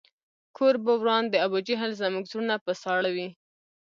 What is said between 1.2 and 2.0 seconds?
د ابوجهل